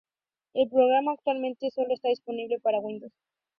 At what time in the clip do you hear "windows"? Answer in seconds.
2.79-3.13